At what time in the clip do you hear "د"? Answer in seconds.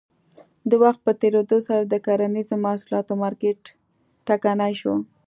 0.69-0.71, 1.85-1.93